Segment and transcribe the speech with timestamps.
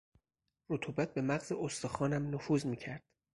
[0.71, 3.03] رطوبت به مغز استخوانم نفوذ میکرد.